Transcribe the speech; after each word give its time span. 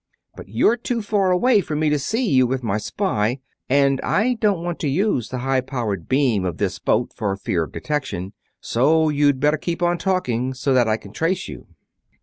But 0.35 0.49
you're 0.49 0.77
too 0.77 1.03
far 1.03 1.29
away 1.29 1.61
for 1.61 1.75
me 1.75 1.87
to 1.91 1.99
see 1.99 2.27
you 2.27 2.47
with 2.47 2.63
my 2.63 2.79
spy, 2.79 3.39
and 3.69 4.01
I 4.01 4.33
don't 4.41 4.63
want 4.63 4.79
to 4.79 4.87
use 4.87 5.29
the 5.29 5.37
high 5.45 5.61
powered 5.61 6.09
beam 6.09 6.43
of 6.43 6.57
this 6.57 6.79
boat 6.79 7.11
for 7.13 7.35
fear 7.37 7.65
of 7.65 7.71
detection; 7.71 8.33
so 8.59 9.09
you'd 9.09 9.39
better 9.39 9.57
keep 9.57 9.83
on 9.83 9.99
talking, 9.99 10.55
so 10.55 10.73
that 10.73 10.87
I 10.87 10.97
can 10.97 11.13
trace 11.13 11.47
you." 11.47 11.67